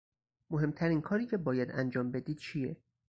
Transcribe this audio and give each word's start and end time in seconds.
مهمترین 0.49 1.01
کاری 1.01 1.25
که 1.25 1.37
باید 1.37 1.71
انجام 1.71 2.11
بدی 2.11 2.35
چیه؟ 2.35 2.77